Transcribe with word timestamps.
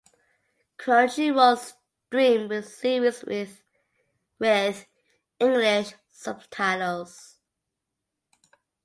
Crunchyroll 0.79 1.57
streamed 1.59 2.49
the 2.49 2.63
series 2.63 3.21
with 3.21 4.83
English 5.39 5.93
subtitles. 6.09 7.37